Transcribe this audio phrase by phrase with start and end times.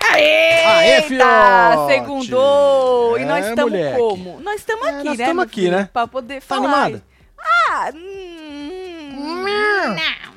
[0.00, 3.18] Aê, Eita, segundou!
[3.18, 3.96] e nós É, estamos moleque.
[3.98, 4.40] como?
[4.40, 5.24] Nós estamos É, aqui, nós né?
[5.24, 5.72] tamo meu aqui, filho?
[5.76, 5.88] né?
[5.92, 6.84] Pra poder Tá falar.
[6.84, 7.02] animada?
[7.40, 9.44] Ah, hum,
[9.94, 10.27] não,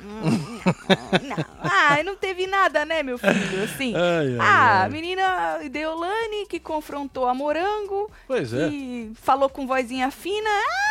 [1.23, 1.45] não.
[1.61, 3.63] Ah, não teve nada, né, meu filho?
[3.63, 3.93] Assim.
[3.95, 4.89] Ai, ai, ah, ai.
[4.89, 8.67] menina Deolane que confrontou a Morango Pois é.
[8.67, 10.49] e falou com vozinha fina.
[10.49, 10.90] Ah,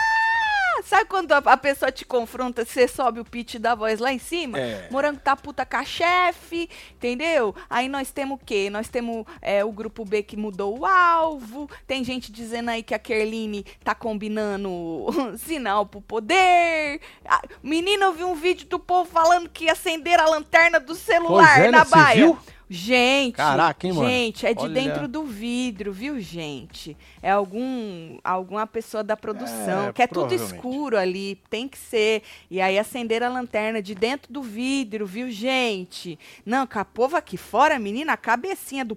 [0.84, 4.18] sabe quando a, a pessoa te confronta, você sobe o pitch da voz lá em
[4.18, 4.58] cima?
[4.58, 4.88] É.
[4.90, 7.54] Morango tá puta com a chefe, entendeu?
[7.68, 8.68] Aí nós temos o quê?
[8.70, 11.68] Nós temos é, o grupo B que mudou o alvo.
[11.86, 15.06] Tem gente dizendo aí que a Kerline tá combinando
[15.38, 17.00] sinal pro poder.
[17.24, 20.94] Ah, menino, eu vi um vídeo do povo falando que ia acender a lanterna do
[20.94, 22.16] celular Pois é, na baia.
[22.26, 22.38] viu?
[22.72, 24.08] Gente, Caraca, hein, mano?
[24.08, 24.72] gente, é de Olha.
[24.72, 26.96] dentro do vidro, viu, gente?
[27.20, 32.22] É algum alguma pessoa da produção, É, que é tudo escuro ali, tem que ser.
[32.48, 36.16] E aí acender a lanterna de dentro do vidro, viu, gente?
[36.46, 38.96] Não, com a povo aqui fora, menina, a cabecinha do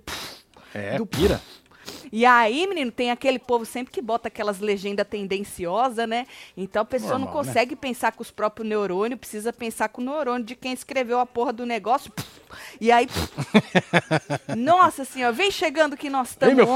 [0.71, 1.41] É, do- pira.
[2.11, 6.27] E aí, menino, tem aquele povo sempre que bota aquelas legendas tendenciosas, né?
[6.55, 7.47] Então a pessoa não Normal, né?
[7.47, 11.25] consegue pensar com os próprios neurônios, precisa pensar com o neurônio de quem escreveu a
[11.25, 12.11] porra do negócio.
[12.79, 13.07] E aí.
[14.55, 16.67] Nossa senhora, vem chegando que nós estamos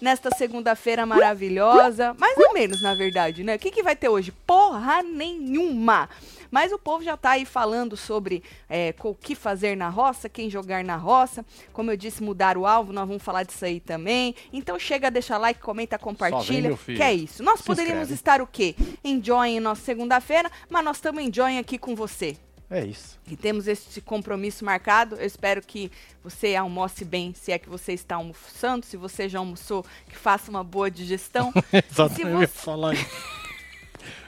[0.00, 2.14] nesta segunda-feira maravilhosa.
[2.18, 3.56] Mais ou menos, na verdade, né?
[3.56, 4.32] O que, que vai ter hoje?
[4.46, 6.08] Porra nenhuma!
[6.54, 10.48] Mas o povo já tá aí falando sobre é, o que fazer na roça, quem
[10.48, 11.44] jogar na roça.
[11.72, 14.36] Como eu disse, mudar o alvo, nós vamos falar disso aí também.
[14.52, 16.76] Então chega, deixa like, comenta, compartilha.
[16.76, 16.96] filho.
[16.96, 17.42] que é isso.
[17.42, 18.14] Nós Se poderíamos inscreve.
[18.14, 18.76] estar o quê?
[19.02, 22.36] Enjoying nossa segunda-feira, mas nós estamos enjoying aqui com você.
[22.70, 23.18] É isso.
[23.28, 25.16] E temos esse compromisso marcado.
[25.16, 25.90] Eu espero que
[26.22, 28.86] você almoce bem, se é que você está almoçando.
[28.86, 31.52] Se você já almoçou, que faça uma boa digestão.
[31.90, 33.33] Exatamente, Se você- falar isso.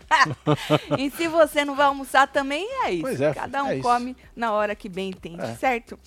[0.99, 3.03] e se você não vai almoçar também, é isso.
[3.03, 3.83] Pois é, Cada um é isso.
[3.89, 5.55] come na hora que bem entende, É.
[5.56, 5.99] certo?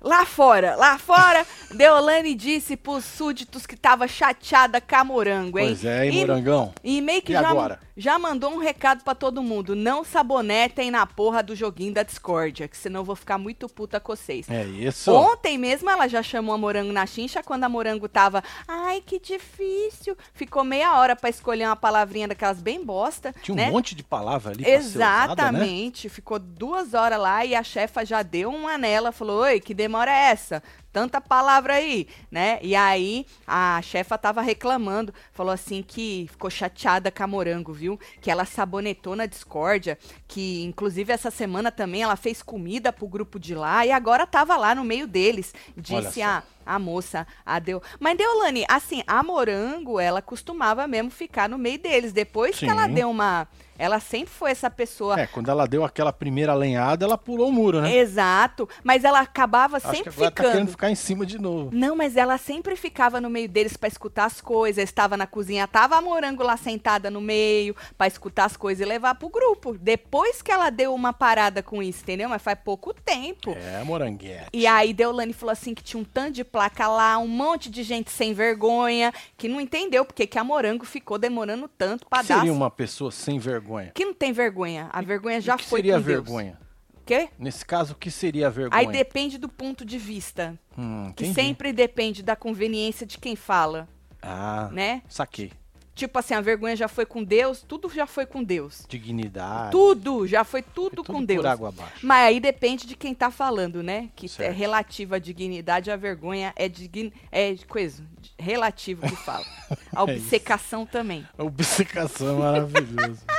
[0.00, 5.66] Lá fora, lá fora, Deolane disse pros súditos que tava chateada com a morango, hein?
[5.68, 6.74] Pois é, hein, E- morangão?
[6.84, 7.80] E meio que E já, agora?
[7.96, 9.74] Já mandou um recado pra todo mundo.
[9.74, 13.98] Não sabonetem na porra do joguinho da discórdia, que senão eu vou ficar muito puta
[13.98, 14.48] com vocês.
[14.50, 15.12] É isso.
[15.12, 19.18] Ontem mesmo ela já chamou a Morango na chincha quando a Morango tava, ai, que
[19.18, 20.16] difícil.
[20.34, 23.70] Ficou meia hora pra escolher uma palavrinha daquelas bem bosta, Tinha um né?
[23.70, 25.58] monte de palavra ali pra ser usada, né?
[25.58, 26.08] Exatamente.
[26.08, 30.10] Ficou duas horas lá e a chefa já deu uma nela, falou, oi, que demora
[30.10, 30.62] é essa?
[30.96, 32.58] Tanta palavra aí, né?
[32.62, 38.00] E aí a chefa tava reclamando, falou assim que ficou chateada com a Morango, viu?
[38.18, 43.38] Que ela sabonetou na discórdia, que inclusive essa semana também ela fez comida pro grupo
[43.38, 45.52] de lá e agora tava lá no meio deles.
[45.76, 47.80] Disse a, a moça, a Deu.
[48.00, 52.12] Mas Deolane, assim, a Morango, ela costumava mesmo ficar no meio deles.
[52.12, 52.94] Depois que ela Sim.
[52.94, 53.46] deu uma.
[53.78, 55.20] Ela sempre foi essa pessoa.
[55.20, 57.94] É, quando ela deu aquela primeira lenhada, ela pulou o muro, né?
[57.94, 60.70] Exato, mas ela acabava Acho que sempre agora tá querendo ficando.
[60.70, 61.68] ficar em cima de novo.
[61.74, 64.82] Não, mas ela sempre ficava no meio deles pra escutar as coisas.
[64.82, 68.88] Estava na cozinha, tava a morango lá sentada no meio pra escutar as coisas e
[68.88, 69.76] levar pro grupo.
[69.78, 72.30] Depois que ela deu uma parada com isso, entendeu?
[72.30, 73.50] Mas faz pouco tempo.
[73.50, 74.48] É, moranguete.
[74.54, 77.82] E aí Deolane falou assim que tinha um tanto de placa lá, um monte de
[77.82, 82.24] gente sem vergonha, que não entendeu porque que a Morango ficou demorando tanto que dar.
[82.24, 83.92] seria uma pessoa sem vergonha?
[83.94, 84.88] Que não tem vergonha.
[84.90, 86.24] A vergonha já o que foi seria com a Deus.
[86.24, 86.58] vergonha?
[87.04, 87.28] Quê?
[87.38, 88.80] Nesse caso, o que seria a vergonha?
[88.80, 90.58] Aí depende do ponto de vista.
[90.78, 93.86] Hum, Que sempre depende da conveniência de quem fala,
[94.22, 95.02] Ah, né?
[95.08, 95.52] saquei.
[95.96, 98.84] Tipo assim, a vergonha já foi com Deus, tudo já foi com Deus.
[98.86, 99.70] Dignidade.
[99.72, 101.40] Tudo, já foi tudo, tudo com Deus.
[101.40, 101.94] por água abaixo.
[102.06, 104.10] Mas aí depende de quem tá falando, né?
[104.14, 104.54] Que é Certo.
[104.54, 108.04] relativa à dignidade, a vergonha é, digni é coisa,
[108.38, 109.44] relativo que fala.
[109.96, 111.26] A É obcecação também.
[111.38, 113.22] A obcecação é maravilhoso.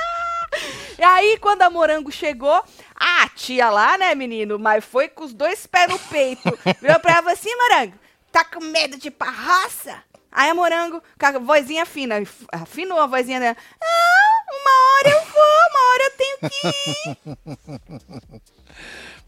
[0.98, 2.60] E aí, quando a Morango chegou,
[2.96, 6.42] a tia lá, né, menino, mas foi com os dois pés no peito.
[6.82, 7.94] Virou pra ela assim, Morango,
[8.32, 10.02] tá com medo de ir pra roça?
[10.30, 12.16] Aí a Morango, com a vozinha fina,
[12.52, 13.56] afinou a vozinha dela.
[13.82, 18.42] Ah, uma hora eu vou, uma hora eu tenho que ir.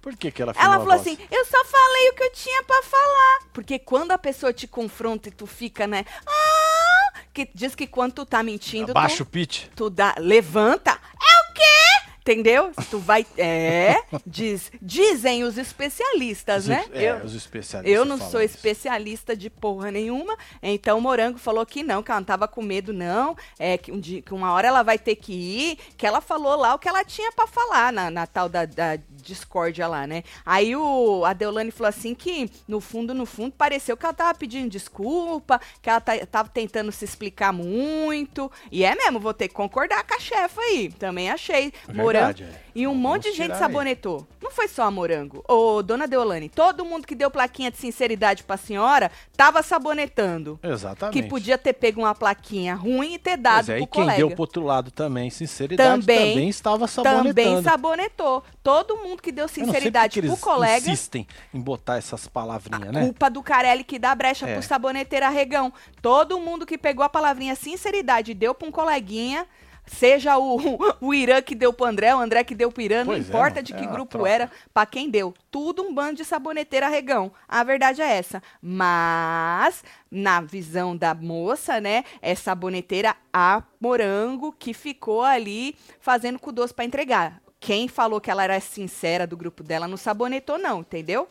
[0.00, 2.82] Por que, que ela Ela falou assim, eu só falei o que eu tinha pra
[2.82, 3.41] falar.
[3.52, 8.12] Porque quando a pessoa te confronta e tu fica, né, ah, que diz que quando
[8.14, 9.67] tu tá mentindo, tu- Abaixa o pitch.
[9.76, 10.91] tu dá, levanta.
[10.93, 12.00] É o quê?
[12.30, 12.70] Entendeu?
[12.88, 13.26] Tu vai.
[13.36, 13.96] É.
[14.24, 16.84] Diz, dizem os especialistas, Os né?
[16.92, 17.92] é, Eu- os especialistas.
[17.98, 18.54] Eu não sou isso.
[18.54, 22.62] especialista de porra nenhuma, então o Morango falou que não, que ela não tava com
[22.62, 23.36] medo, não.
[23.58, 26.54] É que, um dia, que uma hora ela vai ter que ir, que ela falou
[26.56, 30.22] lá o que ela tinha pra falar na, na tal da, da discórdia lá, né?
[30.46, 34.34] Aí o, a Deolane falou assim que, no fundo, no fundo, pareceu que ela tava
[34.38, 38.50] pedindo desculpa, que ela tá- tava tentando se explicar muito.
[38.70, 40.90] E é mesmo, vou ter que concordar com a chefa aí.
[40.92, 41.72] Também achei.
[41.92, 42.19] Morango.
[42.28, 42.61] É.
[42.75, 43.61] E um Vamos monte de gente tirar aí.
[43.61, 44.26] sabonetou.
[44.40, 45.44] Não foi só a Morango.
[45.49, 50.58] Ô, dona Deolane, todo mundo que deu plaquinha de sinceridade pra senhora tava sabonetando.
[50.62, 51.20] Exatamente.
[51.22, 54.02] Que podia ter pego uma plaquinha ruim e ter dado Pois é, pro e quem
[54.05, 54.19] colega.
[54.19, 57.34] deu pro outro lado também, sinceridade, Também- também, estava sabonetando.
[57.34, 58.44] Também sabonetou.
[58.62, 60.90] Todo mundo que deu Eu não sei sinceridade pro eles colega.
[60.90, 63.00] insistem em botar essas palavrinhas, né?
[63.05, 64.55] Culpa do Carelli que dá brecha É.
[64.55, 65.73] pro saboneteiro arregão.
[66.00, 69.46] Todo mundo que pegou a palavrinha sinceridade e deu pra um coleguinha,
[69.90, 70.58] seja o,
[71.00, 73.28] o Irã que deu pro André, o André que deu pro Irã, não Pois é,
[73.28, 74.28] importa mano, de é que uma grupo troca.
[74.28, 75.34] era, pra quem deu.
[75.50, 77.32] Tudo um bando de saboneteiro arregão.
[77.48, 78.42] A verdade é essa.
[78.62, 86.52] Mas, na visão da moça, né, é saboneteira a morango que ficou ali fazendo com
[86.52, 87.40] doce pra entregar.
[87.58, 91.28] Quem falou que ela era sincera do grupo dela não sabonetou, não, entendeu?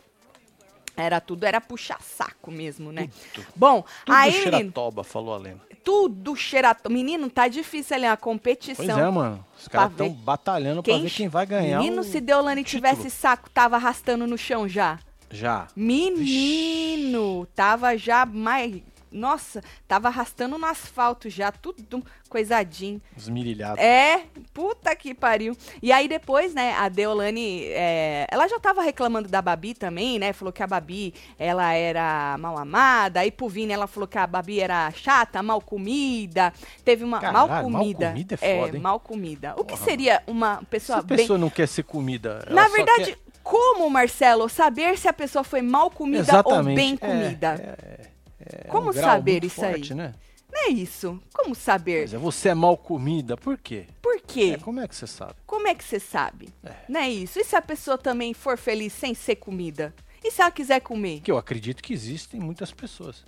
[0.95, 3.09] Era tudo, era puxar saco mesmo, né?
[3.33, 3.47] Tudo.
[3.55, 5.61] Bom, Tudo aí, xeratoba, falou a Lena.
[5.83, 6.89] Tudo cheirato.
[6.89, 8.85] Menino, tá difícil ali a competição.
[8.85, 9.45] Pois é, mano.
[9.59, 12.91] Os caras estão batalhando pra ver quem vai ganhar Menino, o se Deolane título.
[12.91, 14.99] tivesse saco, tava arrastando no chão já.
[15.31, 15.67] Já.
[15.75, 18.81] Menino, tava já mais.
[19.11, 23.01] Nossa, tava arrastando no asfalto já, tudo coisadinho.
[23.17, 23.79] Esmirilhado.
[23.79, 24.23] É,
[24.53, 25.57] puta que pariu.
[25.81, 30.31] E aí depois, né, a Deolane, é, ela já tava reclamando da Babi também, né?
[30.31, 33.21] Falou que a Babi, ela era mal amada.
[33.21, 36.53] Aí pro Vini, ela falou que a Babi era chata, mal comida.
[36.85, 38.09] Teve uma Caralho, mal mal comida.
[38.09, 38.81] comida é foda, hein?
[38.83, 39.53] mal comida.
[39.57, 39.85] O que Porra.
[39.85, 41.17] seria uma Se pessoa a bem...
[41.17, 45.63] pessoa não quer ser comida, Na verdade, quer- como, Marcelo, saber se a pessoa foi
[45.63, 46.69] mal comida Exatamente.
[46.69, 47.55] ou bem É, comida?
[48.03, 48.09] é
[48.67, 49.97] como um saber isso forte, aí?
[49.97, 50.13] Né?
[50.51, 51.21] Não é isso.
[51.33, 51.99] Como saber?
[52.01, 53.85] Pois é, você é mal comida, por quê?
[54.01, 54.53] Por quê?
[54.55, 55.35] É, como é que você sabe?
[55.45, 56.49] Como é que você sabe?
[56.63, 56.73] É.
[56.89, 57.39] Não é isso?
[57.39, 59.93] E se a pessoa também for feliz sem ser comida?
[60.23, 61.17] E se ela quiser comer?
[61.17, 63.23] Porque eu acredito que existem muitas pessoas.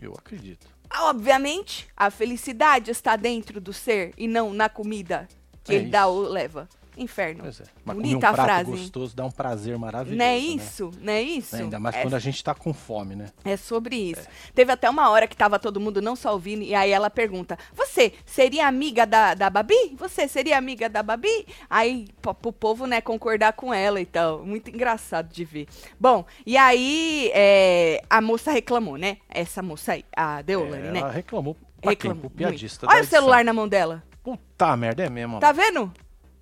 [0.00, 0.66] Eu acredito.
[1.00, 5.28] Obviamente, a felicidade está dentro do ser e não na comida
[5.64, 6.08] que É ele dá isso.
[6.10, 6.68] ou leva.
[6.96, 7.42] Inferno.
[7.42, 7.64] Pois é.
[7.84, 10.18] Mas um Bonita a prato frase, gostoso dá um prazer maravilhoso.
[10.18, 10.38] Não é né?
[10.38, 10.90] isso?
[11.00, 11.56] Não é isso?
[11.56, 13.26] Ainda mais é quando a gente tá com fome, né?
[13.44, 14.26] É sobre isso.
[14.54, 17.58] Teve até uma hora que tava todo mundo não só ouvindo, e aí ela pergunta:
[17.74, 19.94] Você seria amiga da, da Babi?
[19.98, 21.46] Você seria amiga da Babi?
[21.68, 24.44] Aí, pro, povo, né, concordar com ela e tal.
[24.44, 25.66] Muito engraçado de ver.
[26.00, 29.18] Bom, e aí é, a moça reclamou, né?
[29.28, 30.98] Essa moça aí, a Deolane, É, né?
[31.00, 32.10] Ela reclamou pra quem?
[32.10, 32.30] Reclamou.
[32.30, 32.86] Pro piadista.
[32.88, 34.02] Olha o celular na mão dela.
[34.22, 35.38] Puta merda, é mesmo.
[35.38, 35.92] Tá vendo?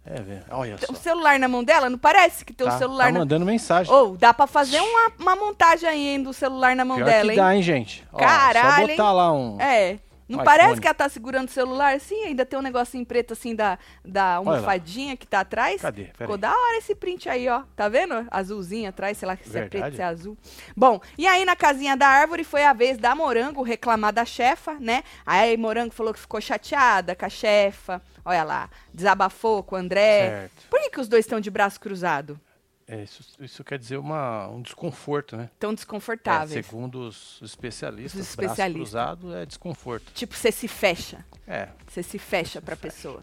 [0.06, 0.44] É, velho.
[0.50, 0.92] Olha só.
[0.92, 1.88] O celular na mão dela?
[1.88, 3.92] Não parece que tem tá, o celular tá na mandando mensagem.
[3.92, 7.24] Ou dá pra fazer uma, uma montagem aí hein, do celular na mão Pior dela,
[7.24, 7.36] que hein?
[7.36, 8.04] dá, hein, gente?
[8.12, 9.60] Ó, Caralho, Só botar lá um...
[9.60, 9.98] É.
[10.26, 10.80] Não Um parece iPhone.
[10.80, 12.22] que ela tá segurando o celular assim?
[12.24, 15.82] Ainda tem um negocinho preto assim da, da almofadinha que tá atrás?
[15.82, 16.04] Cadê?
[16.04, 16.40] Pera Ficou aí.
[16.40, 17.62] da hora esse print aí, ó.
[17.76, 18.26] Tá vendo?
[18.30, 19.96] Azulzinho atrás, sei lá se é preto, Verdade.
[19.96, 20.36] se é azul.
[20.74, 24.74] Bom, e aí na casinha da árvore foi a vez da Morango reclamar da chefa,
[24.80, 25.02] né?
[25.26, 28.00] Aí Morango falou que ficou chateada com a chefa.
[28.24, 30.28] Olha lá, desabafou com o André.
[30.30, 30.68] Certo.
[30.70, 32.40] Por que, que os dois estão de braço cruzado?
[32.86, 35.48] É, isso, isso quer dizer uma, um desconforto, né?
[35.58, 36.66] Tão É, desconfortáveis.
[36.66, 38.90] segundo os especialistas, Os braço especialistas.
[38.90, 40.12] cruzado é desconforto.
[40.12, 41.24] Tipo, você se fecha.
[41.46, 43.22] É, Você se fecha pra pessoa.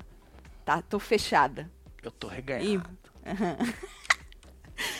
[0.65, 1.69] Tá, tô fechada.
[2.03, 2.35] eu tô E...
[2.35, 2.89] reganhado.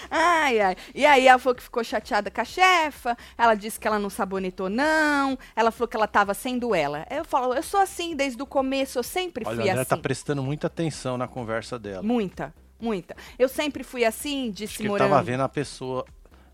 [0.10, 0.76] ai, ai.
[0.94, 3.18] E aí ela falou que ficou chateada com a chefa.
[3.38, 5.38] Ela disse que ela não sabonetou, não.
[5.56, 7.06] Ela falou que ela tava sendo ela.
[7.10, 9.90] Eu falo, eu sou assim desde o começo, eu sempre Olha, fui André assim.
[9.90, 12.04] tá prestando muita atenção na conversa dela.
[12.04, 13.16] Muita, muita.
[13.38, 15.10] Eu sempre fui assim, Acho disse que ele Morango.
[15.12, 16.06] tava vendo a pessoa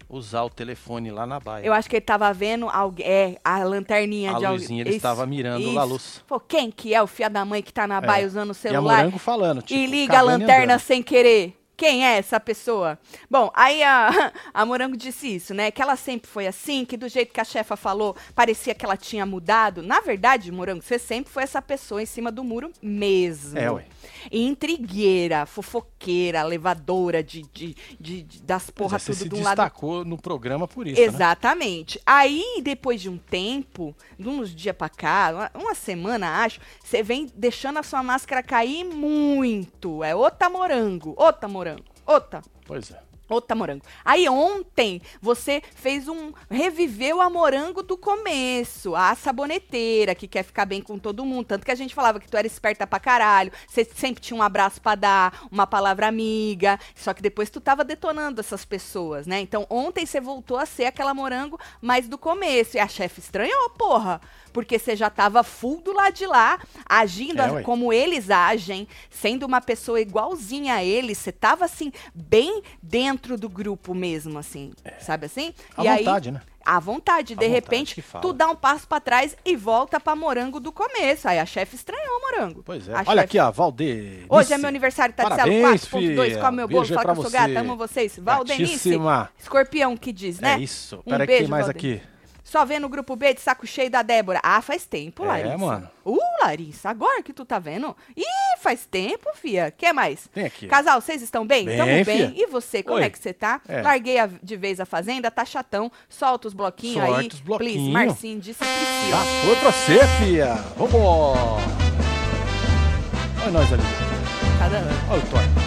[0.09, 1.65] usar o telefone lá na baia.
[1.65, 4.61] Eu acho que ele tava vendo alguém, é, a lanterninha a de alguém.
[4.61, 5.73] luzinha, ele Isso, estava mirando isso.
[5.73, 6.23] lá a luz.
[6.25, 8.01] Pô, quem que é o filho da mãe que tá na É.
[8.01, 8.97] baia usando o E a celular?
[8.99, 10.79] Morango falando, tipo, e liga a lanterna andando.
[10.79, 11.56] sem querer.
[11.77, 12.97] Quem é essa pessoa?
[13.29, 15.69] Bom, aí a, a Morango disse isso, né?
[15.69, 18.97] Que ela sempre foi assim, que do jeito que a chefa falou, parecia que ela
[18.97, 19.83] tinha mudado.
[19.83, 23.59] Na verdade, Morango, você sempre foi essa pessoa em cima do muro mesmo.
[23.59, 23.85] É, ué.
[24.31, 29.43] E intrigueira, fofoqueira, levadora de, de, de- de- das é, você tudo se de um
[29.43, 31.05] lado destacou no programa por isso, né?
[31.07, 32.01] Exatamente.
[32.05, 37.03] Aí, depois de um tempo, de uns dias pra cá, uma, uma semana, acho, você
[37.03, 40.03] vem deixando a sua máscara cair muito.
[40.03, 41.66] É outra morango, outra morango,
[42.07, 42.41] outra.
[42.65, 43.07] Pois é.
[43.29, 43.83] Outra morango.
[44.05, 46.31] Aí ontem você fez um.
[46.49, 48.95] Reviveu a morango do começo.
[48.95, 51.45] A saboneteira, que quer ficar bem com todo mundo.
[51.45, 53.51] Tanto que a gente falava que tu era esperta pra caralho.
[53.67, 56.79] Você sempre tinha um abraço pra dar, uma palavra amiga.
[56.95, 59.41] Só que depois tu tava detonando essas pessoas, né?
[59.41, 62.77] Então ontem você voltou a ser aquela morango mais do começo.
[62.77, 64.21] E a chefe estranhou, porra
[64.57, 66.59] porque você já estava full do lado de lá,
[66.89, 72.63] agindo É, como eles agem, sendo uma pessoa igualzinha a eles, você tava assim, bem
[72.81, 75.53] dentro do grupo mesmo, assim, sabe assim?
[75.77, 76.41] À e vontade, aí, né?
[76.65, 80.71] À vontade, de repente, tu dá um passo pra trás e volta pra morango do
[80.71, 81.27] começo.
[81.27, 82.63] Aí a chefe estranhou o morango.
[82.65, 82.93] Pois é.
[82.93, 84.25] A Olha chefe- aqui, ó, Valdir.
[84.27, 86.41] Hoje é meu aniversário, tá Parabéns, 4.2, filha.
[86.41, 88.17] come meu bolo, fala que eu sou gata, amo vocês.
[88.19, 88.99] Valdenice,
[89.39, 90.55] escorpião que diz, né?
[90.55, 90.97] É isso.
[91.05, 92.01] Um Pera aqui, beijo, mais Valdir.
[92.01, 92.16] aqui.
[92.49, 94.39] Só vendo o grupo B de saco cheio da Débora.
[94.41, 95.57] Ah, faz tempo, É, Larissa.
[95.57, 95.89] mano.
[96.05, 97.93] Uh, Larissa, agora que tu tá vendo?
[98.15, 98.23] Ih,
[98.61, 99.69] faz tempo, fia.
[99.69, 100.29] que mais?
[100.33, 100.65] Tem aqui.
[100.65, 101.65] Casal, vocês estão bem?
[101.65, 102.33] Bem, Tamo bem.
[102.37, 103.03] E você, como Oi.
[103.03, 103.59] é que você tá?
[103.67, 103.81] É.
[103.81, 105.91] Larguei a- de vez a fazenda, tá chatão.
[106.07, 107.11] Solta os bloquinhos aí.
[107.11, 107.73] Solta os bloquinho.
[107.73, 109.09] Please, Marcinho, disse Priscila.
[109.09, 110.53] Já foi pra você, fia.
[110.77, 111.39] Vambora.
[113.41, 113.83] Olha nós ali.
[114.57, 114.87] Tá dando?
[115.11, 115.66] Olha o Thor.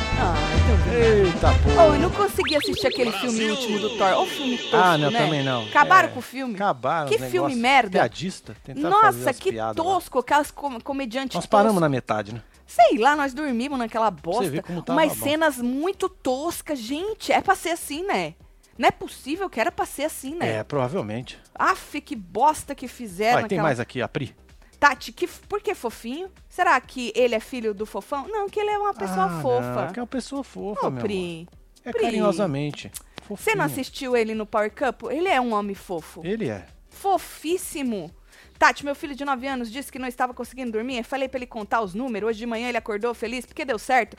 [0.92, 1.70] Eita, pô.
[1.80, 4.18] Oh, eu não consegui assistir aquele filme último do Thor.
[4.18, 5.18] Ô, filme tosco, Ah, não, né?
[5.18, 5.64] também não.
[5.66, 6.54] Acabaram É, com o filme?
[6.54, 7.90] Acabaram Que filme merda.
[8.00, 8.56] Piadista.
[8.76, 9.92] Nossa, que piadas lá.
[9.92, 10.18] tosco.
[10.18, 12.42] Aquelas com comediantes Nós paramos na metade, né?
[12.66, 14.50] Sei lá, nós dormimos naquela bosta.
[14.50, 15.24] vê como tava umas bom.
[15.24, 16.78] cenas muito toscas.
[16.78, 18.34] Gente, é pra ser assim, né?
[18.78, 20.56] Não é possível que era pra ser assim, né?
[20.58, 21.38] É, provavelmente.
[21.54, 23.68] Aff, que bosta que fizeram Olha, tem naquela...
[23.68, 24.34] mais aqui, a Pri.
[24.80, 25.28] Tati, que...
[25.28, 26.30] por que fofinho?
[26.48, 28.26] Será que ele é filho do fofão?
[28.26, 29.84] Não, que ele é uma pessoa Ah, fofa.
[29.86, 31.02] Não, que é uma pessoa fofa, Ô, meu.
[31.02, 31.46] Pri,
[31.84, 32.00] É Pri.
[32.02, 32.90] carinhosamente.
[33.28, 35.02] você não assistiu ele no Power Cup?
[35.10, 36.22] Ele é um homem fofo.
[36.24, 36.64] Ele é.
[36.88, 38.10] Fofíssimo.
[38.58, 40.98] Tati, meu filho de 9 anos disse que não estava conseguindo dormir.
[40.98, 42.30] Eu falei pra ele contar os números.
[42.30, 44.16] Hoje de manhã ele acordou feliz porque deu certo.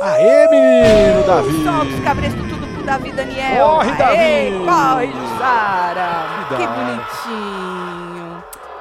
[0.00, 1.52] Aê, menino, Davi!
[1.62, 3.66] Solta os cabrestos tudo pro Davi Daniel.
[3.66, 4.64] Corre, Aê, Davi!
[4.64, 6.46] Corre, Jussara!
[6.48, 7.83] Que bonitinho.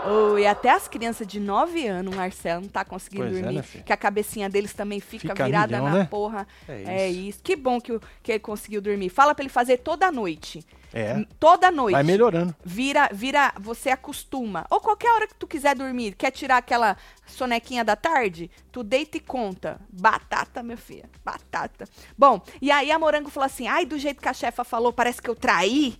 [0.05, 3.41] Oh, e até as crianças de 9 anos, o Marcelo, não tá conseguindo Pois é,
[3.41, 3.55] dormir.
[3.57, 3.83] né, filho?
[3.83, 6.05] que a cabecinha deles também fica, Fica virada milhão, na né?
[6.05, 6.47] porra.
[6.67, 7.29] É É isso.
[7.29, 7.39] isso.
[7.43, 9.09] Que bom que, que ele conseguiu dormir.
[9.09, 10.65] Fala pra ele fazer toda noite.
[10.93, 11.25] É.
[11.39, 11.93] Toda noite.
[11.93, 12.55] Vai melhorando.
[12.63, 14.65] Vira, vira, você acostuma.
[14.69, 16.95] Ou qualquer hora que tu quiser dormir, quer tirar aquela
[17.25, 19.79] sonequinha da tarde, tu deita e conta.
[19.89, 21.85] Batata, meu filho, batata.
[22.15, 25.19] Bom, e aí a Morango falou assim, ai, do jeito que a chefa falou, parece
[25.19, 25.97] que eu traí,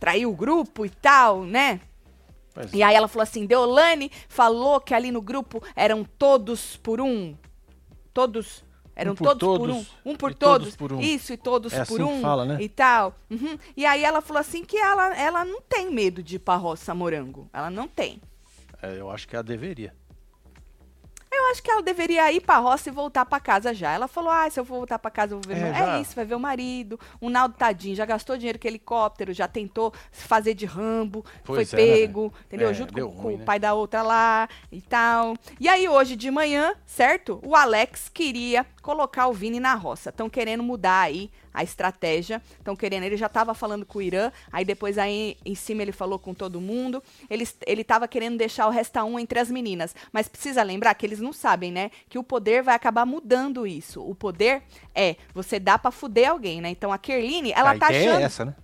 [0.00, 1.80] traí o grupo e tal, né?
[2.52, 7.00] Pois E aí ela falou assim, Deolane falou que ali no grupo eram todos por
[7.00, 7.36] um.
[8.12, 8.64] Todos...
[8.96, 10.10] Eram Um por todos, por todos um.
[10.10, 10.58] Um por todos.
[10.58, 11.00] todos por um.
[11.00, 12.20] Isso, e todos É por assim um.
[12.20, 12.58] fala, né?
[12.60, 13.14] E tal.
[13.30, 13.56] Uhum.
[13.74, 16.94] E aí ela falou assim que ela, ela não tem medo de ir pra roça
[16.94, 17.48] morango.
[17.50, 18.20] Ela não tem.
[18.82, 19.94] É, eu acho que ela deveria.
[21.32, 23.92] Eu acho que ela deveria ir pra roça e voltar pra casa já.
[23.92, 25.62] Ela falou: ah, se eu voltar pra casa, eu vou ver.
[25.62, 25.90] É, meu...
[25.90, 26.98] é isso, vai ver o marido.
[27.20, 31.70] O Naldo tadinho, já gastou dinheiro com helicóptero, já tentou se fazer de Rambo, Pois
[31.70, 32.32] foi é, né, pego, velho?
[32.46, 32.68] entendeu?
[32.70, 33.44] É, Junto com, com ruim, o né?
[33.44, 35.36] pai da outra lá e tal.
[35.60, 37.40] E aí, hoje de manhã, certo?
[37.44, 40.10] O Alex queria colocar o Vini na roça.
[40.10, 42.42] Estão querendo mudar aí a estratégia.
[42.58, 43.04] Estão querendo.
[43.04, 46.34] Ele já tava falando com o Irã, aí depois aí em cima ele falou com
[46.34, 47.00] todo mundo.
[47.28, 49.94] Ele, ele tava querendo deixar o resta um entre as meninas.
[50.12, 51.92] Mas precisa lembrar que eles não sabem, né?
[52.08, 54.02] Que o poder vai acabar mudando isso.
[54.04, 56.70] O poder é você dá pra fuder alguém, né?
[56.70, 58.22] Então a Kerline, ela a tá ideia achando.
[58.22, 58.54] é essa, né?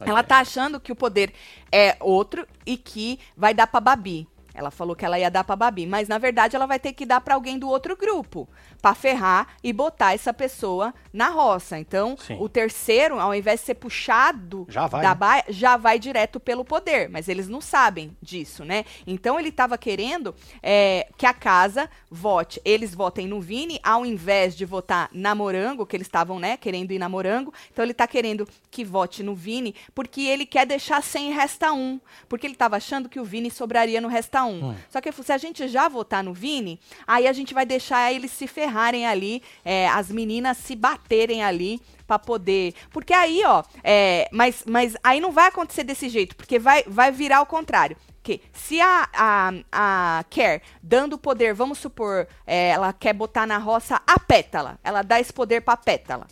[0.00, 1.32] Ela tá achando que o poder
[1.72, 4.28] é outro e que vai dar pra Babi.
[4.56, 7.04] Ela falou que ela ia dar pra Babi, mas na verdade ela vai ter que
[7.04, 8.48] dar pra alguém do outro grupo,
[8.80, 11.78] Pra ferrar e botar essa pessoa na roça.
[11.78, 12.36] Então, Sim.
[12.40, 15.14] o terceiro, ao invés de ser puxado Já vai, da né?
[15.14, 18.84] baia, já vai direto pelo poder, mas eles não sabem disso, né?
[19.06, 24.56] Então ele tava querendo é, que a casa vote, eles votem no Vini, ao invés
[24.56, 27.52] de votar na Morango, que eles estavam, né, querendo ir na Morango.
[27.72, 32.00] Então ele tá querendo que vote no Vini, porque ele quer deixar sem resta um.
[32.28, 34.45] Porque ele tava achando que o Vini sobraria no resta um.
[34.50, 34.74] Hum.
[34.90, 38.30] Só que se a gente já votar no Vini, aí a gente vai deixar eles
[38.30, 42.74] se ferrarem ali, é, as meninas se baterem ali pra poder.
[42.90, 47.10] Porque aí, ó, é, mas, mas aí não vai acontecer desse jeito, porque vai, vai
[47.10, 47.96] virar o contrário.
[48.22, 53.46] Que se a, a, a Care dando o poder, vamos supor, é, ela quer botar
[53.46, 56.26] na roça a pétala, ela dá esse poder pra pétala.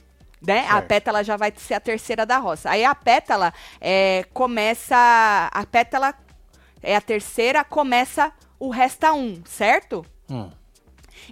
[0.46, 0.66] Né?
[0.68, 2.68] A pétala já vai ser a terceira da roça.
[2.68, 4.94] Aí a pétala é, começa.
[5.50, 6.14] A pétala
[6.84, 10.04] é a terceira, começa o resta um, certo?
[10.30, 10.50] Hum.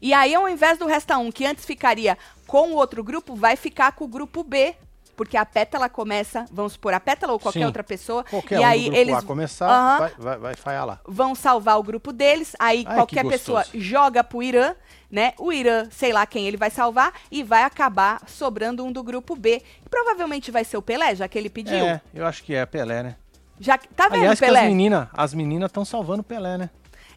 [0.00, 2.16] E aí, ao invés do resta um, que antes ficaria
[2.46, 4.74] com o outro grupo, vai ficar com o grupo B.
[5.14, 7.66] porque a pétala começa, vamos supor, a pétala ou qualquer Sim.
[7.66, 9.98] outra pessoa, Qualquer e um aí eles A começar, Aham.
[9.98, 11.00] vai, vai, vai falhar lá.
[11.06, 14.74] vão salvar o grupo deles, aí Ai, qualquer que pessoa joga pro Irã,
[15.10, 15.34] né?
[15.38, 19.36] O Irã, sei lá quem ele vai salvar, e vai acabar sobrando um do grupo
[19.36, 19.62] B.
[19.88, 21.86] Provavelmente vai ser o Pelé, já que ele pediu.
[21.86, 23.16] É, eu acho que é Pelé, né?
[23.62, 24.60] Já que- tá vendo, Aliás, que Pelé?
[24.60, 26.70] as meninas as estão salvando o Pelé, né?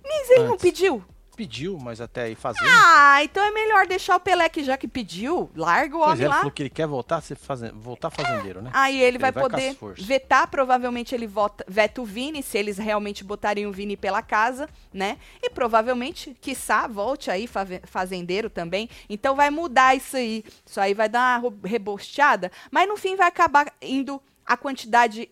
[0.03, 0.61] Mas ele não antes.
[0.61, 1.03] pediu.
[1.35, 2.65] Pediu, mas até aí fazendo.
[2.69, 6.21] Ah, então é melhor deixar o Pelé que já que pediu, larga o pois homem
[6.21, 6.35] é, ele lá.
[6.37, 7.71] falou que ele quer voltar a ser fazen...
[7.73, 8.69] voltar fazendeiro, né?
[8.73, 12.77] Aí ele, vai vai com poder vetar, provavelmente ele vota, veta o Vini, se eles
[12.77, 15.17] realmente botarem o Vini pela casa, né?
[15.43, 17.49] E provavelmente, quiçá, volte aí
[17.83, 18.87] fazendeiro também.
[19.09, 20.41] Então vai mudar isso aí.
[20.65, 25.27] Isso aí vai dar uma rebosteada, mas no fim vai acabar indo a quantidade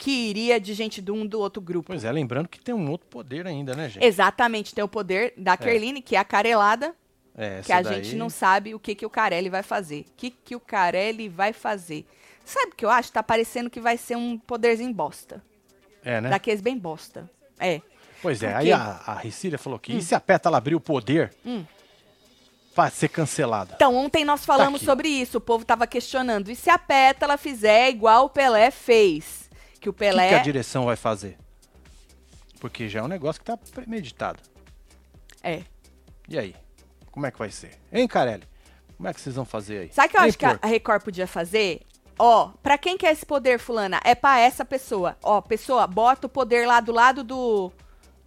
[0.00, 1.88] que iria de gente de um do outro grupo.
[1.88, 4.02] Pois é, lembrando que tem um outro poder ainda, né, gente?
[4.02, 6.94] Exatamente, tem o poder da Kerline, que é a carelada,
[7.36, 10.00] É, que a daí- gente não sabe o que, que o Carelli vai fazer.
[10.08, 12.06] O que, que o Carelli vai fazer?
[12.46, 13.12] Sabe o que eu acho?
[13.12, 15.42] Tá parecendo que vai ser um poderzinho bosta.
[16.02, 16.30] É, né?
[16.30, 17.30] Daqueles bem bosta.
[17.58, 17.82] É.
[18.22, 21.32] Pois é, aí a, a Ricília falou que e se a Pétala abrir o poder
[21.44, 21.62] Hum.
[22.74, 23.74] pra ser cancelada?
[23.76, 24.84] Então, ontem nós falamos aqui.
[24.86, 25.36] sobre isso.
[25.38, 26.50] O povo tava questionando.
[26.50, 29.39] E se a Pétala fizer igual o Pelé fez?
[29.80, 30.34] Que o O que, que Pelé.
[30.34, 31.38] a direção vai fazer?
[32.60, 34.38] Porque já é um negócio que tá premeditado.
[35.42, 35.62] É.
[36.28, 36.54] E aí?
[37.10, 37.72] Como é que vai ser?
[37.92, 38.44] Hein, Carelli?
[38.96, 39.92] Como é que vocês vão fazer aí?
[39.92, 40.66] Sabe o que eu Hein, acho que a porco?
[40.68, 41.80] Record podia fazer?
[42.18, 43.98] Ó, pra quem quer esse poder, fulana?
[44.04, 45.16] É pra essa pessoa.
[45.22, 47.72] Ó, pessoa, bota o poder lá do lado do.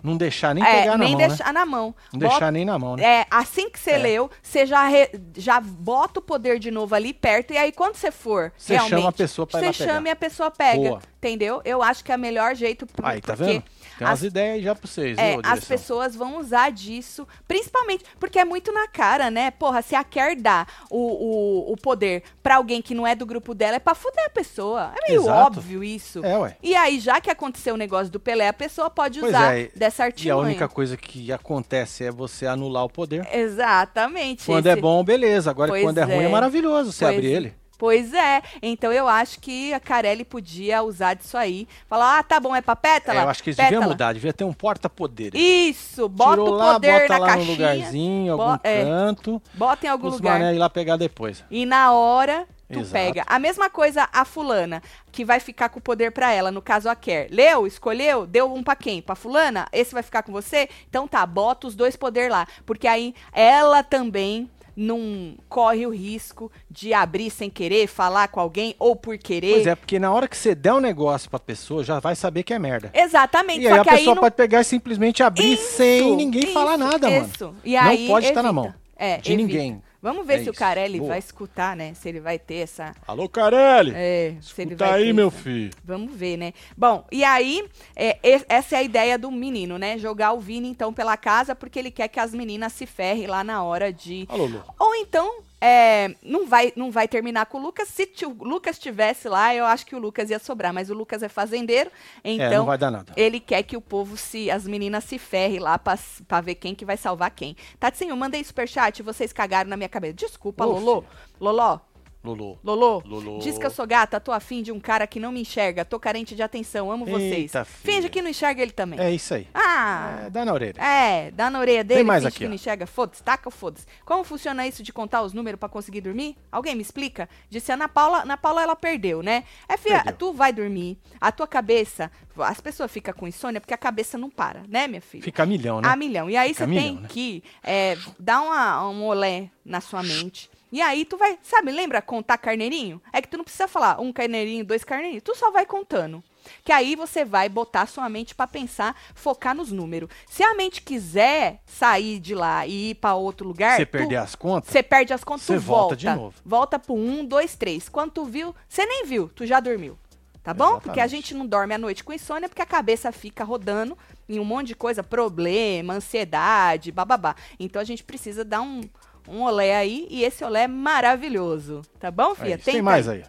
[0.02, 1.28] Não deixar nem é, pegar na nem mão, né?
[1.28, 1.96] deixar na mão.
[2.12, 3.04] Não Bota- deixar nem na mão, né?
[3.22, 3.98] É, assim que você É.
[4.00, 7.96] leu, você já, re- já bota o poder de novo ali perto, e aí quando
[7.96, 9.94] você for Você chama a pessoa pra você lá pegar.
[9.94, 11.02] chama e a pessoa pega, Boa.
[11.28, 11.62] Entendeu?
[11.64, 13.64] Eu acho que é o melhor jeito, por- Aí, tá vendo?
[13.98, 17.28] Tem umas as- ideias aí já pra vocês, é, viu, as pessoas vão usar disso,
[17.48, 19.52] principalmente porque é muito na cara, né?
[19.52, 23.26] Porra, se a Kerr dá o, o, o poder pra alguém que não é do
[23.26, 24.92] grupo dela, é pra fuder a pessoa.
[25.02, 25.60] É meio Exato.
[25.60, 26.26] óbvio isso.
[26.26, 26.58] É, ué.
[26.62, 29.70] E aí, já que aconteceu o negócio do Pelé, a pessoa pode Pois usar é,
[29.76, 30.38] dessa E a artimanha.
[30.42, 33.28] única coisa que acontece é você anular o poder.
[33.32, 34.46] Exatamente.
[34.46, 35.52] Quando é esse- bom, beleza.
[35.52, 36.30] Agora, Pois quando é, ruim, é é.
[36.30, 37.36] maravilhoso você Pois abrir é.
[37.36, 37.54] ele.
[37.84, 38.42] Pois é.
[38.62, 41.68] Então eu acho que a Carelli podia usar disso aí.
[41.86, 43.20] Falar, ah, tá bom, é pra pétala?
[43.20, 43.72] É, eu acho que eles pétala.
[43.76, 45.38] deviam mudar, devia ter um porta-poderes.
[45.38, 47.52] Isso, bota Tirou o lá, poder bota na lá caixinha.
[47.52, 48.84] lugarzinho, algum Bo- é.
[48.86, 49.42] canto.
[49.54, 50.40] Bota em algum Os lugar.
[50.40, 51.44] mané ir lá pegar depois.
[51.52, 52.94] E na hora, tu Exato.
[52.94, 53.24] pega.
[53.28, 56.88] A mesma coisa a fulana, que vai ficar com o poder pra ela, no caso
[56.88, 57.28] a Kerr.
[57.32, 59.02] Leu, escolheu, deu um pra quem?
[59.02, 59.68] Pra fulana?
[59.74, 60.70] Esse vai ficar com você?
[60.90, 62.48] Então tá, bota os dois poder lá.
[62.66, 68.76] Porque aí ela também não corre o risco de abrir sem querer, falar com alguém
[68.80, 69.54] ou por querer.
[69.54, 72.44] Pois é, porque na hora que você der um negócio pra pessoa, já vai saber
[72.44, 72.92] que é merda.
[72.94, 76.54] Exatamente, E aí a pessoa não pode pegar e simplesmente abrir Isso, sem ninguém isso,
[76.54, 77.30] falar nada, mano.
[77.34, 77.54] isso.
[77.64, 78.74] E aí, não pode estar na mão.
[78.96, 79.48] É, de evita.
[79.48, 79.82] ninguém.
[80.04, 80.60] Vamos ver É se o isso.
[80.60, 81.12] Carelli Boa.
[81.12, 81.94] vai escutar, né?
[81.94, 82.94] Se ele vai ter essa.
[83.08, 83.94] Alô, Carelli!
[83.96, 85.72] É, se ele Escuta vai aí, ter meu essa- filho.
[85.84, 86.52] Vamos ver, né?
[86.78, 89.98] Bom, e aí, é, essa é a ideia do menino, né?
[89.98, 93.46] Jogar o Vini, então, pela casa, porque ele quer que as meninas se ferrem lá
[93.46, 94.26] na hora de.
[94.30, 94.62] Alô, Lu.
[94.78, 97.88] Ou então, é, não, vai, não vai terminar com o Lucas.
[97.88, 100.74] Se o Lucas estivesse lá, eu acho que o Lucas ia sobrar.
[100.74, 101.90] Mas o Lucas é fazendeiro,
[102.22, 103.14] é, então nada.
[103.16, 104.52] ele quer que o povo se.
[104.52, 105.98] as meninas se ferrem lá pra,
[106.28, 107.56] pra ver quem que vai salvar quem.
[107.80, 110.16] Tatinho, eu mandei superchat, vocês cagaram na minha cabeça.
[110.16, 111.06] Desculpa, Ô, Lolo.
[111.40, 111.80] Loló,
[112.24, 112.58] Lulu.
[112.64, 113.40] Lolô, Lolô.
[113.40, 116.00] diz que eu sou gata, tô afim de um cara que não me enxerga, tô
[116.00, 117.34] carente de atenção, amo vocês.
[117.34, 117.94] Eita, filha.
[117.96, 118.98] Finge que não enxerga ele também.
[119.00, 119.48] É isso aí.
[119.54, 120.82] Ah, É, dá na orelha.
[120.82, 122.48] é, dá na orelha dele, mais finge aqui, que ó.
[122.48, 123.86] não enxerga, foda-se, taca ou foda-se.
[124.06, 126.38] Como funciona isso de contar os números pra conseguir dormir?
[126.52, 127.28] Alguém me explica?
[127.50, 129.44] Disse a Ana Paula, Ana Paula ela perdeu, né?
[129.68, 130.14] É, filha, Perdeu.
[130.18, 134.30] tu vai dormir, a tua cabeça, as pessoas ficam com insônia porque a cabeça não
[134.30, 135.24] para, né, minha filha?
[135.24, 135.90] Fica a milhão, né?
[135.90, 136.30] A milhão.
[136.30, 137.08] E aí Fica você a tem milhão, né?
[137.12, 140.50] que é, dar uma, um olé na sua mente.
[140.74, 143.00] E aí tu vai, sabe, lembra contar carneirinho?
[143.14, 145.22] É que tu não precisa falar um carneirinho, dois carneirinhos.
[145.24, 146.24] Tu só vai contando.
[146.66, 150.10] Que aí você vai botar sua mente pra pensar, focar nos números.
[150.28, 154.34] Se a mente quiser sair de lá e ir pra outro lugar, Você perder as
[154.34, 155.96] contas, você perde as contas, Você volta volta.
[155.96, 156.34] de novo.
[156.44, 157.88] Volta pro um, dois, três.
[157.88, 159.96] Quando tu viu, você nem viu, tu já dormiu.
[160.44, 160.80] Tá bom?
[160.80, 161.12] Porque a Exatamente.
[161.12, 163.96] gente não dorme à noite com insônia porque a cabeça fica rodando
[164.28, 167.36] em um monte de coisa, problema, ansiedade, bababá.
[167.60, 168.82] Então a gente precisa dar um,
[169.28, 171.82] um olé aí e esse olé é maravilhoso.
[172.00, 172.56] Tá bom, é filha?
[172.56, 172.66] isso.
[172.66, 173.24] tem mais aí.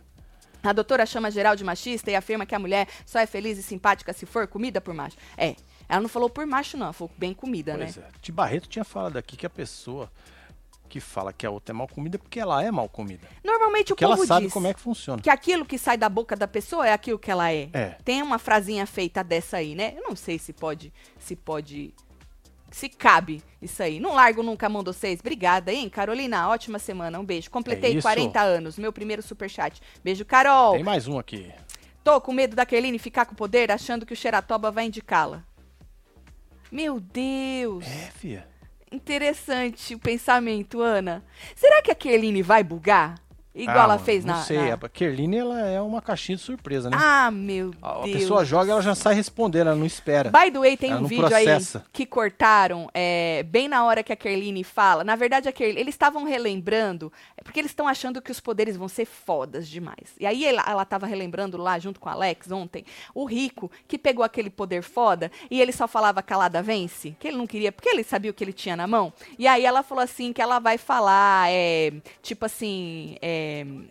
[0.62, 3.62] A doutora chama geral de machista e afirma que a mulher só é feliz e
[3.62, 5.16] simpática se for comida por macho.
[5.37, 5.57] É.
[5.87, 6.87] Ela não falou por macho, não.
[6.87, 7.85] Ela falou bem comida, né?
[7.85, 8.09] Pois é.
[8.22, 10.11] Ti Barreto tinha falado aqui que a pessoa
[10.88, 13.26] que fala que a outra é mal comida é porque ela é mal comida.
[13.42, 15.20] Normalmente o Porque ela povo sabe diz como é que funciona.
[15.20, 17.68] que aquilo que sai da boca da pessoa é aquilo que ela é.
[17.72, 17.96] É.
[18.04, 19.94] Tem uma frasinha feita dessa aí, né?
[19.96, 21.92] Eu não sei se pode, se pode
[22.74, 24.00] Se cabe isso aí.
[24.00, 25.20] Não largo nunca a mão de vocês.
[25.20, 25.88] Obrigada, hein?
[25.88, 27.20] Carolina, ótima semana.
[27.20, 27.48] Um beijo.
[27.48, 28.02] Completei É isso.
[28.02, 28.76] 40 anos.
[28.76, 29.80] Meu primeiro superchat.
[30.02, 30.74] Beijo, Carol.
[30.74, 31.52] Tem mais um aqui.
[32.02, 35.44] Tô com medo da Kerline ficar com poder, achando que o Xeratoba vai indicá-la.
[36.68, 37.87] Meu Deus.
[37.87, 38.48] É, fia.
[38.90, 41.24] Interessante o pensamento, Ana.
[41.54, 43.23] Será que a Kerline vai bugar?
[43.55, 44.43] Igual Ah, ela mano, fez não na.
[44.43, 44.59] sei.
[44.59, 46.97] na- A Kerline, ela é uma caixinha de surpresa, né?
[47.01, 48.11] Ah, meu a Deus.
[48.17, 50.29] pessoa joga, ela já sai respondendo, ela não espera.
[50.31, 51.79] By the way, tem Ela um não vídeo processa.
[51.79, 55.05] aí que cortaram é, bem na hora que a Kerline fala.
[55.05, 58.77] Na verdade, a Kerline, eles estavam relembrando, é porque eles estão achando que os poderes
[58.77, 60.14] vão ser fodas demais.
[60.19, 63.97] E aí ela, ela tava relembrando lá junto com a Alex ontem, o Rico, que
[63.97, 67.88] pegou aquele poder foda e ele só falava calada vence, que ele não queria, porque
[67.88, 69.12] ele sabia o que ele tinha na mão.
[69.38, 73.43] E aí ela falou assim que ela vai falar, é, tipo assim, é,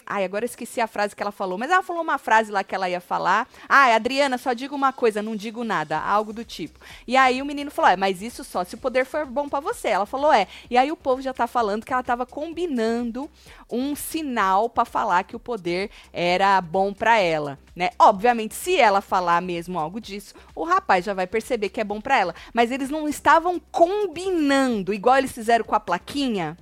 [0.05, 2.75] ai, agora esqueci a frase que ela falou, mas ela falou uma frase lá que
[2.75, 3.47] ela ia falar.
[3.67, 6.79] Ah, Adriana, só digo uma coisa, não digo nada, algo do tipo.
[7.07, 9.59] E aí o menino falou: "É, mas isso só se o poder for bom pra
[9.59, 9.89] você".
[9.89, 10.47] Ela falou: "É".
[10.69, 13.29] E aí o povo já tá falando que ela tava combinando
[13.69, 17.89] um sinal pra falar que o poder era bom pra ela, né?
[17.97, 21.99] Obviamente, se ela falar mesmo algo disso, o rapaz já vai perceber que é bom
[21.99, 26.57] pra ela, mas eles não estavam combinando, igual eles fizeram com a plaquinha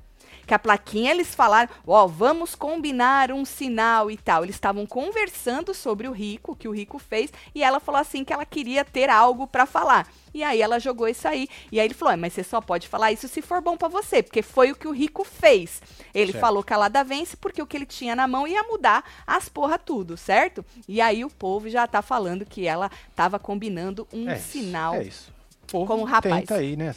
[0.51, 4.43] que a plaquinha eles falaram, ó, vamos combinar um sinal e tal.
[4.43, 8.33] Eles estavam conversando sobre o rico, que o rico fez, e ela falou assim que
[8.33, 10.11] ela queria ter algo pra falar.
[10.33, 11.47] E aí ela jogou isso aí.
[11.71, 13.87] E aí ele falou: "É, mas você só pode falar isso se for bom pra
[13.87, 15.81] você, porque foi o que o rico fez.
[16.13, 16.41] Ele Certo.
[16.41, 20.17] falou calada vence porque o que ele tinha na mão ia mudar as porra tudo,
[20.17, 20.65] certo?
[20.85, 24.95] E aí o povo já tá falando que ela tava combinando um é sinal.
[24.95, 25.31] É isso.
[25.63, 26.41] O povo como rapaz.
[26.41, 26.93] Tenta aí, né?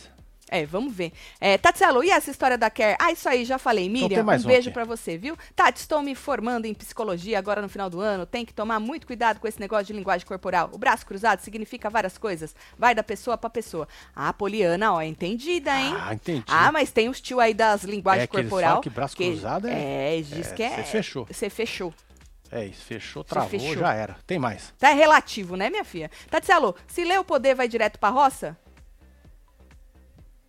[0.51, 1.13] É, vamos ver.
[1.41, 1.59] É,
[2.05, 2.97] e essa história da Care?
[3.01, 3.89] Ah, isso aí, já falei.
[3.89, 5.37] Miriam, tem mais um beijo pra você, viu?
[5.57, 8.27] Tati, estou me formando em psicologia agora no final do ano.
[8.27, 10.71] Tem que tomar muito cuidado com esse negócio de linguagem corporal.
[10.73, 12.55] O braço cruzado significa várias coisas.
[12.79, 13.89] Vai da pessoa pra pessoa.
[14.15, 15.95] Ah, Poliana, ó, entendida, hein?
[15.99, 16.45] Ah, entendi.
[16.47, 18.81] Ah, mas tem os tio aí das linguagens É que corporal.
[18.81, 20.77] que braço cruzado é- É, diz é, que é.
[20.77, 21.27] você fechou.
[21.27, 21.95] Você fechou.
[22.53, 23.77] É isso, fechou, travou, fechou.
[23.79, 24.17] já era.
[24.27, 24.73] Tem mais.
[24.79, 26.11] Tá relativo, né, minha filha?
[26.31, 28.57] Tatselo, se lê o poder, vai direto pra roça?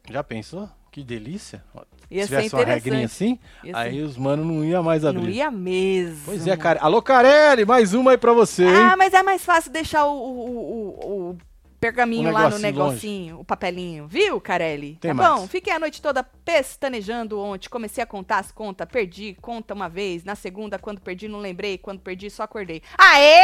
[0.09, 0.69] Já pensou?
[0.91, 1.63] Que delícia.
[2.09, 5.21] Ia Se tivesse uma regrinha assim, Ia aí ser- os manos não iam mais abrir.
[5.23, 6.21] Não ia mesmo.
[6.25, 6.79] Pois é, cara.
[6.79, 8.69] Alô, Carelli, mais uma aí pra você, hein?
[8.75, 11.37] Ah, mas é mais fácil deixar o, o- o- o
[11.85, 13.41] pergaminho lá no negocinho longe.
[13.41, 14.97] o papelinho, viu, Carelli?
[14.99, 15.41] Tem tá mais.
[15.41, 15.47] bom?
[15.47, 20.23] Fiquei a noite toda pestanejando ontem, comecei a contar as contas, perdi conta uma vez,
[20.23, 22.81] na segunda, quando perdi, não lembrei, quando perdi, só acordei.
[22.97, 23.35] Aê!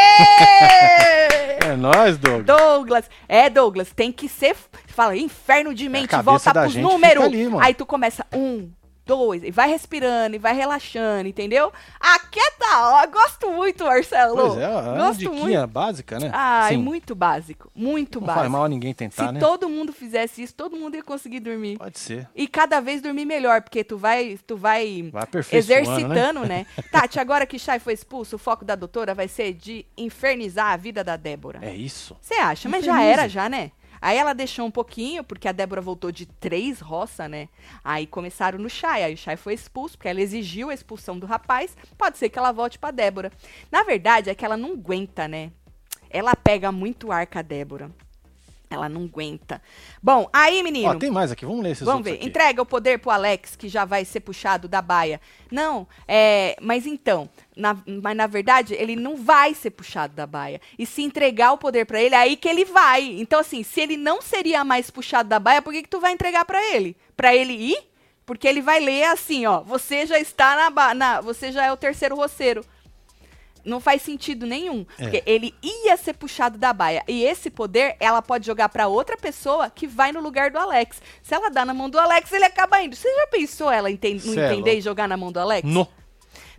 [1.64, 2.44] É nóis, Doug.
[2.44, 4.56] Douglas, é Douglas, tem que ser.
[4.88, 7.24] Fala, inferno de mente, cabeça volta pros números.
[7.62, 8.72] Aí tu começa um,
[9.06, 11.72] dois, e vai respirando, e vai relaxando, entendeu?
[12.00, 14.36] Aqui é da gosto muito, Marcelo.
[14.36, 15.68] Pois é, é uma gosto diquinha muito.
[15.68, 16.30] básica, né?
[16.34, 18.52] Ai, Sim, muito básico, muito Não faz básico.
[18.54, 19.40] mal a ninguém tentar, Se né?
[19.40, 21.78] todo mundo fizesse isso, todo mundo ia conseguir dormir.
[21.78, 22.28] Pode ser.
[22.36, 25.42] E cada vez dormir melhor, porque tu vai, tu vai Vai né?
[25.52, 26.66] exercitando, né?
[26.92, 30.78] Tati, agora que Chay foi expulso, o foco da doutora vai ser de infernizar a
[30.78, 31.60] vida da Débora.
[31.62, 32.16] É isso.
[32.22, 32.70] Você acha?
[32.70, 33.14] Mas já Inferniza.
[33.22, 33.72] era, já, né?
[34.02, 37.48] Aí ela deixou um pouquinho, porque a Débora voltou de três roça, né?
[37.84, 39.04] Aí começaram no Chay.
[39.04, 41.78] Aí o Chay foi expulso, porque ela exigiu a expulsão do rapaz.
[41.98, 43.32] Pode ser que ela volte pra Débora.
[43.72, 45.52] Na verdade, é que ela não aguenta, né?
[46.10, 47.92] Ela pega muito ar com a Débora.
[48.72, 49.62] Ela não aguenta.
[50.02, 50.90] Bom, aí, menino.
[50.90, 51.46] Ó, tem mais aqui.
[51.46, 52.14] Vamos ler esses Vamos ver.
[52.14, 52.26] aqui.
[52.26, 55.20] Entrega o poder pro Alex, que já vai ser puxado da baia.
[55.52, 56.56] Não, é.
[56.62, 60.62] Mas então, na- mas na verdade, ele não vai ser puxado da baia.
[60.80, 63.04] E se entregar o poder pra ele, é aí que ele vai.
[63.20, 66.14] Então, assim, se ele não seria mais puxado da baia, por que, que tu vai
[66.14, 66.96] entregar pra ele?
[67.18, 67.78] Pra ele ir?
[68.26, 69.60] Porque ele vai ler assim, ó.
[69.62, 71.20] Você já está na, na.
[71.22, 72.64] Você já é o terceiro roceiro.
[73.66, 74.86] Não faz sentido nenhum.
[74.98, 75.04] É.
[75.04, 77.04] Porque ele ia ser puxado da baia.
[77.08, 81.02] E esse poder, ela pode jogar pra outra pessoa que vai no lugar do Alex.
[81.22, 82.96] Se ela dá na mão do Alex, ele acaba indo.
[82.96, 85.68] Você já pensou ela enten- não é entender e jogar na mão do Alex?
[85.70, 85.88] No.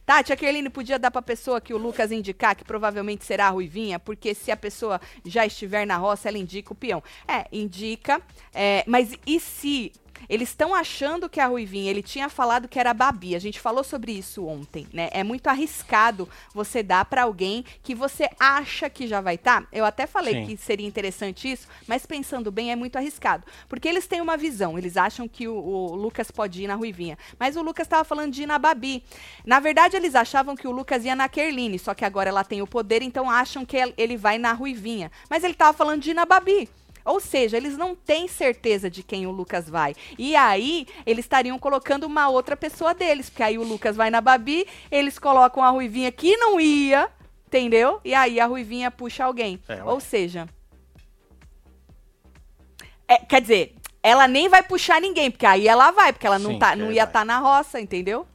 [0.04, 3.50] Tati, a Kerline podia dar pra pessoa que o Lucas indicar, que provavelmente será a
[3.50, 7.00] Ruivinha, porque se a pessoa já estiver na roça, ela indica o peão.
[7.26, 8.20] É, indica.
[8.52, 9.92] é, mas e se
[10.28, 13.34] eles estão achando que a Ruivinha, ele tinha falado que era a Babi.
[13.34, 15.08] A gente falou sobre isso ontem, né?
[15.12, 19.66] É muito arriscado você dar pra alguém que você acha que já vai estar.
[19.72, 20.46] Eu até falei Sim.
[20.46, 23.44] que seria interessante isso, mas pensando bem, é muito arriscado.
[23.68, 27.18] Porque eles têm uma visão, eles acham que o, o Lucas pode ir na Ruivinha.
[27.38, 29.02] Mas o Lucas estava falando de ir na Babi.
[29.44, 32.62] Na verdade, eles achavam que o Lucas ia na Kerline, só que agora ela tem
[32.62, 35.10] o poder, então acham que el- ele vai na Ruivinha.
[35.28, 36.68] Mas ele estava falando de ir na Babi.
[37.04, 39.94] Ou seja, eles não têm certeza de quem o Lucas vai.
[40.18, 43.28] E aí, eles estariam colocando uma outra pessoa deles.
[43.28, 47.08] Porque aí o Lucas vai na Babi, eles colocam a Ruivinha que não ia,
[47.46, 48.00] entendeu?
[48.04, 49.60] E aí a Ruivinha puxa alguém.
[49.68, 49.82] É.
[49.84, 50.48] Ou seja.
[53.08, 56.52] é, quer dizer, ela nem vai puxar ninguém, porque aí ela vai, porque ela não,
[56.52, 58.26] Sim, tá, não ia estar tá na roça, entendeu?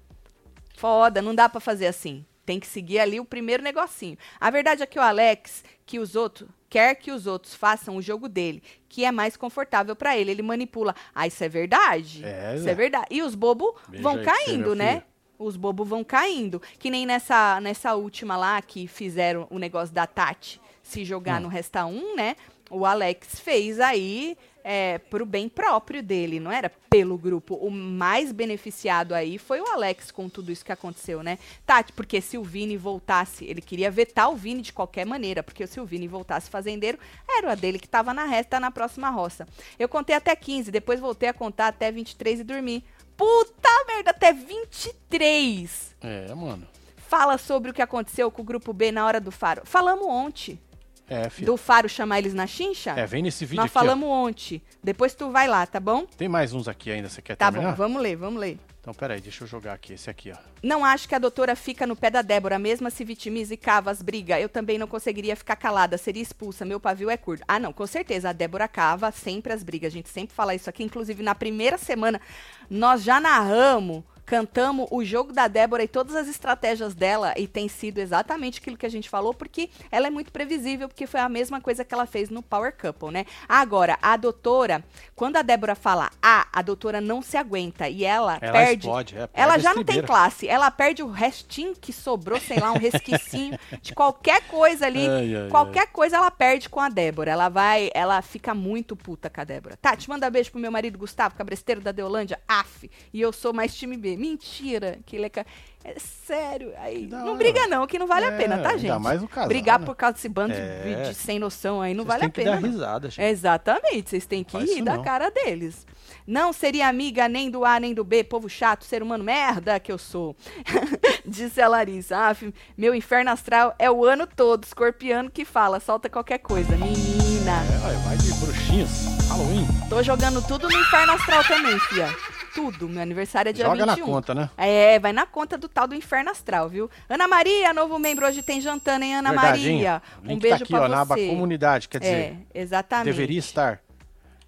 [0.78, 2.26] Foda, não dá pra fazer assim.
[2.46, 4.18] Tem que seguir ali o primeiro negocinho.
[4.40, 8.02] A verdade é que o Alex, que os outros, quer que os outros façam o
[8.02, 10.32] jogo dele, que é mais confortável pra ele.
[10.32, 10.96] Ele manipula.
[11.14, 12.24] Ah, isso é verdade.
[12.26, 13.08] É, isso é verdade.
[13.10, 15.04] E os bobos vão você, caindo, né?
[15.40, 16.62] Os bobos vão caindo.
[16.80, 21.44] Que nem nessa, nessa última lá que fizeram o negócio da Tati se jogar Hum.
[21.44, 22.36] no Resta 1, né?
[22.70, 24.38] O Alex fez aí
[24.70, 27.56] é, pro bem próprio dele, não era pelo grupo.
[27.56, 31.40] O mais beneficiado aí foi o Alex com tudo isso que aconteceu, né?
[31.66, 35.66] Tati, porque se o Vini voltasse, ele queria vetar o Vini de qualquer maneira, porque
[35.66, 37.00] se o Vini voltasse fazendeiro,
[37.30, 39.48] era a dele que tava na resta na próxima roça.
[39.80, 42.84] Eu contei até 15, depois voltei a contar até 23 e dormi.
[43.16, 45.96] Puta merda, até 23!
[46.02, 46.68] É, mano.
[46.98, 49.62] Fala sobre o que aconteceu com o grupo B na hora do faro.
[49.64, 50.60] Falamos ontem.
[51.10, 51.46] É, filho.
[51.48, 52.91] Do faro chamar eles na chincha?
[52.91, 53.80] É, vem nesse vídeo Nós aqui, ó.
[53.82, 54.62] falamos ontem.
[54.84, 56.06] Depois tu vai lá, tá bom?
[56.17, 57.72] Tem mais uns aqui ainda, você quer Tá terminar?
[57.72, 58.60] bom, vamos ler, vamos ler.
[58.82, 60.38] Então, peraí, deixa eu jogar aqui, esse aqui, ó.
[60.63, 63.91] Não acho que a doutora fica no pé da Débora, mesmo se vitimiza e cava
[63.91, 64.41] as brigas.
[64.41, 66.63] Eu também não conseguiria ficar calada, seria expulsa.
[66.63, 67.43] Meu pavio é curto.
[67.48, 68.30] Ah, não, com certeza.
[68.30, 69.91] A Débora cava sempre as brigas.
[69.91, 70.84] A gente sempre fala isso aqui.
[70.86, 72.22] Inclusive, na primeira semana,
[72.70, 77.34] nós já narramos, cantamos o jogo da Débora e todas as estratégias dela.
[77.38, 81.08] E tem sido exatamente aquilo que a gente falou, porque ela é muito previsível, porque
[81.08, 83.26] foi a mesma coisa que ela fez no Power Couple, né?
[83.48, 84.84] Agora, a doutora,
[85.16, 88.86] quando a Débora fala A, a doutora não se aguenta e ela, Ela perde.
[88.86, 90.48] explode, é, Ela perde já a não tem classe.
[90.48, 95.08] Ela perde o restinho que sobrou, sei lá, um resquicinho de qualquer coisa ali.
[95.08, 97.32] Ai, ai, qualquer coisa ela perde com a Débora.
[97.32, 99.78] Ela vai, ela fica muito puta com a Débora.
[99.78, 102.38] Tati, manda beijo pro meu marido Gustavo, cabresteiro da Deolândia.
[102.46, 102.90] Af.
[103.13, 104.17] E eu sou mais time B.
[104.18, 104.98] Mentira.
[105.06, 105.46] Que ele é, ca-
[105.84, 106.74] é sério.
[106.78, 107.36] Aí, não hora.
[107.36, 109.00] briga não, que não vale a É, pena, tá, ainda gente?
[109.02, 109.86] mais o casal, Brigar né?
[109.86, 111.04] por causa desse bando de- É.
[111.10, 112.52] de, sem noção aí não Vocês vale têm a que pena.
[112.56, 112.70] dar não.
[112.70, 113.26] risada, gente.
[113.26, 115.04] Exatamente, vocês têm que rir da não.
[115.04, 115.86] cara deles.
[116.26, 119.92] Não seria amiga nem do A nem do B, povo chato, ser humano merda que
[119.92, 120.36] eu sou.
[121.26, 122.18] Disse a Larissa.
[122.18, 122.36] Ah,
[122.78, 126.76] meu inferno astral é o ano todo, escorpiano que fala, solta qualquer coisa.
[126.78, 127.52] Menina,
[127.92, 128.90] É, vai de bruxinhos.
[129.30, 129.66] Halloween.
[129.90, 132.08] tô jogando tudo no inferno astral também, fia.
[132.58, 133.96] Tudo, meu aniversário é dia Joga 21.
[133.96, 134.50] na conta, né?
[134.58, 136.89] É, vai na conta do tal do inferno astral, viu?
[137.08, 139.60] Ana Maria, novo membro, hoje tem jantando, hein, Ana Verdade?
[139.62, 140.02] Maria?
[140.24, 140.91] Um link beijo tá aqui, pra ó, você.
[140.96, 143.06] na aba comunidade, quer dizer, É, exatamente.
[143.06, 143.80] deveria estar.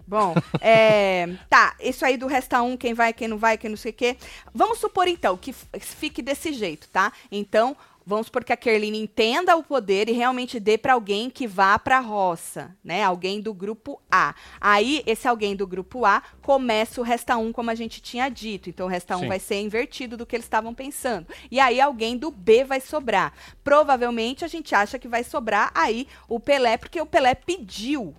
[0.08, 3.78] Bom, é, tá, isso aí do resta um, quem vai, quem não vai, quem não
[3.78, 4.18] sei o quê.
[4.52, 7.14] Vamos supor, então, que fique desse jeito, tá?
[7.32, 7.78] Então,
[8.10, 11.78] vamos supor que a Kerline entenda o poder e realmente dê pra alguém que vá
[11.78, 13.04] pra roça, né?
[13.04, 14.34] Alguém do grupo A.
[14.60, 18.68] Aí, esse alguém do grupo A começa o resta um, como a gente tinha dito.
[18.68, 19.28] Então, o resta um Sim.
[19.28, 21.28] vai ser invertido do que eles estavam pensando.
[21.52, 23.32] E aí, alguém do B vai sobrar.
[23.64, 28.16] Provavelmente, a gente acha que vai sobrar aí o Pelé, porque o Pelé pediu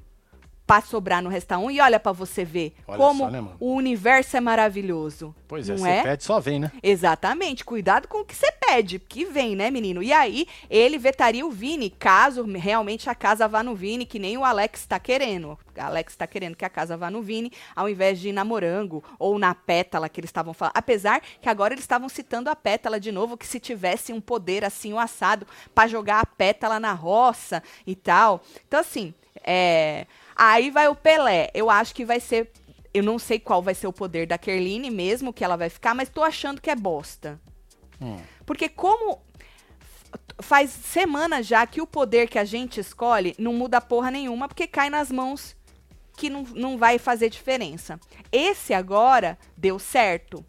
[0.70, 3.74] pra sobrar no Resta 1 e olha pra você ver Olha como só, né, o
[3.74, 5.34] universo é maravilhoso.
[5.48, 6.02] Pois é, você é?
[6.04, 6.70] pede, só vem, né?
[6.80, 7.64] Exatamente.
[7.64, 10.00] Cuidado com o que você pede, que vem, né, menino?
[10.00, 14.38] E aí, ele vetaria o Vini, caso realmente a casa vá no Vini, que nem
[14.38, 15.58] o Alex tá querendo.
[15.76, 18.44] O Alex tá querendo que a casa vá no Vini, ao invés de ir na
[18.44, 20.76] Morango ou na Pétala, que eles estavam falando.
[20.76, 24.64] Apesar que agora eles estavam citando a Pétala de novo, que se tivesse um poder
[24.64, 28.40] assim, o assado, pra jogar a Pétala na roça e tal.
[28.68, 30.06] Então, assim, é.
[30.42, 31.50] Aí vai o Pelé.
[31.52, 32.50] Eu acho que vai ser.
[32.94, 35.94] Eu não sei qual vai ser o poder da Kerline mesmo, que ela vai ficar,
[35.94, 37.38] mas tô achando que é bosta.
[38.00, 38.16] Hum.
[38.46, 39.20] Porque como
[40.40, 44.66] faz semanas já que o poder que a gente escolhe não muda porra nenhuma, porque
[44.66, 45.54] cai nas mãos
[46.16, 48.00] que não, não vai fazer diferença.
[48.32, 50.42] Esse agora deu certo.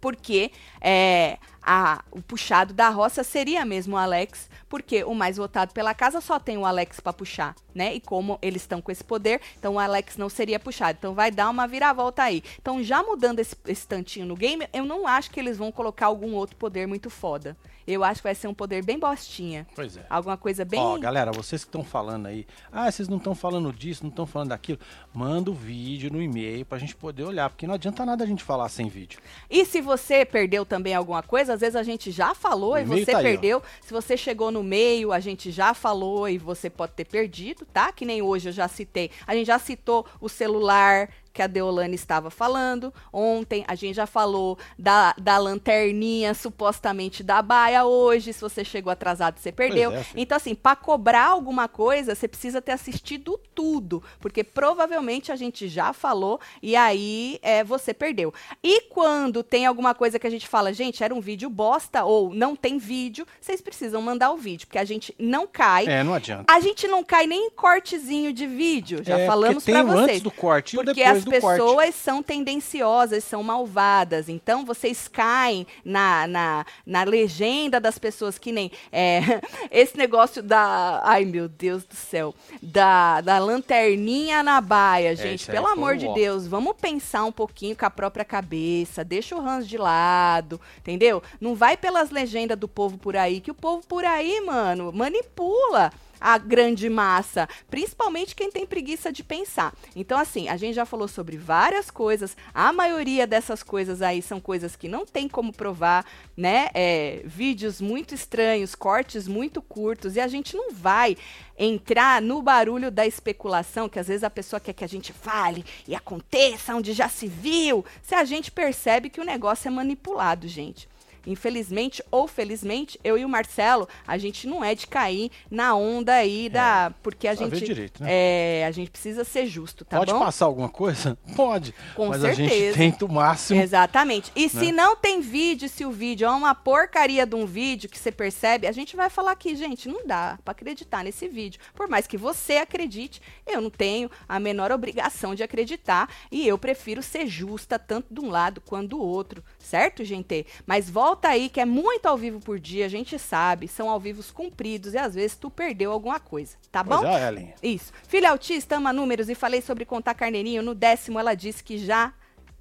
[0.00, 1.38] Porque é,
[1.72, 6.20] a- o puxado da roça seria mesmo o Alex, porque o mais votado pela casa
[6.20, 7.94] só tem o Alex pra puxar, né?
[7.94, 10.96] E como eles estão com esse poder, então o Alex não seria puxado.
[10.98, 12.42] Então vai dar uma viravolta aí.
[12.60, 16.06] Então, já mudando esse, esse tantinho no game, eu não acho que eles vão colocar
[16.06, 17.56] algum outro poder muito foda.
[17.86, 19.66] Eu acho que vai ser um poder bem bostinha.
[19.74, 20.06] Pois é.
[20.08, 20.78] Alguma coisa bem.
[20.78, 24.26] Ó, galera, vocês que estão falando aí, ah, vocês não estão falando disso, não estão
[24.26, 24.78] falando daquilo,
[25.12, 28.44] manda o vídeo no e-mail pra gente poder olhar, porque não adianta nada a gente
[28.44, 29.18] falar sem vídeo.
[29.50, 33.12] E se você perdeu também alguma coisa, às vezes a gente já falou e você
[33.12, 33.62] tá aí, perdeu.
[33.82, 37.92] se você chegou no meio, a gente já falou e você pode ter perdido, tá?
[37.92, 39.10] Que nem hoje eu já citei.
[39.26, 42.92] A gente já citou o celular que a Deolane estava falando.
[43.12, 47.84] Ontem a gente já falou da, da lanterninha supostamente da baia.
[47.84, 49.92] Hoje, se você chegou atrasado, você perdeu.
[49.92, 55.36] é, então, assim, para cobrar alguma coisa, você precisa ter assistido tudo, porque provavelmente a
[55.36, 58.32] gente já falou e aí é, você perdeu.
[58.62, 62.34] E quando tem alguma coisa que a gente fala, gente, era um vídeo bosta ou
[62.34, 65.86] não tem vídeo, vocês precisam mandar o vídeo, porque a gente não cai.
[65.86, 66.52] É, não adianta.
[66.52, 70.08] A gente não cai nem em cortezinho de vídeo, já É, falamos porque o vocês.
[70.08, 71.92] antes do corte e o Porque depois as pessoas corte.
[71.92, 74.28] são tendenciosas, são malvadas.
[74.28, 78.70] Então, vocês caem na, na, na legenda das pessoas que nem.
[78.92, 79.20] é,
[79.70, 81.00] esse negócio da.
[81.04, 82.34] Ai, meu Deus do céu.
[82.62, 85.28] Da, da lanterninha na baia, gente.
[85.28, 86.14] É, isso aí pelo amor de ó.
[86.14, 89.04] Deus, vamos pensar um pouquinho com a própria cabeça.
[89.04, 91.22] Deixa o Hans de lado, entendeu?
[91.40, 95.92] Não vai pelas legendas do povo por aí, que o povo por aí, mano, manipula
[96.20, 99.74] a grande massa, principalmente quem tem preguiça de pensar.
[99.96, 104.40] Então, assim, a gente já falou sobre várias coisas, a maioria dessas coisas aí são
[104.40, 106.04] coisas que não tem como provar,
[106.36, 106.68] né?
[106.74, 111.16] É, vídeos muito estranhos, cortes muito curtos, e a gente não vai
[111.58, 115.64] entrar no barulho da especulação, que às vezes a pessoa quer que a gente fale
[115.86, 120.48] e aconteça onde já se viu, se a gente percebe que o negócio é manipulado,
[120.48, 120.89] gente.
[121.26, 126.14] Infelizmente ou felizmente, eu e o Marcelo, a gente não é de cair na onda
[126.14, 126.92] aí da.
[127.02, 127.64] Porque a gente.
[127.64, 128.08] direito, né?
[128.10, 130.18] É, a gente precisa ser justo, tá Pode bom?
[130.18, 131.16] passar alguma coisa?
[131.36, 131.74] Pode.
[131.94, 132.76] Com mas a gente certeza.
[132.78, 133.60] tenta o máximo.
[133.60, 134.32] Exatamente.
[134.34, 134.72] E se né?
[134.72, 138.66] não tem vídeo, se o vídeo é uma porcaria de um vídeo que você percebe,
[138.66, 141.60] a gente vai falar aqui, gente, não dá pra acreditar nesse vídeo.
[141.74, 146.58] Por mais que você acredite, eu não tenho a menor obrigação de acreditar e eu
[146.58, 150.46] prefiro ser justa tanto de um lado quanto do outro, certo, gente?
[150.66, 153.98] Mas volta aí que é muito ao vivo por dia, a gente sabe, são ao
[154.00, 156.98] vivos cumpridos e às vezes tu perdeu alguma coisa, tá bom?
[156.98, 157.54] Pois é, Ellen.
[157.62, 157.92] Isso.
[158.08, 160.62] Filha autista ama números e falei sobre contar carneirinho.
[160.62, 162.12] No décimo, ela disse que já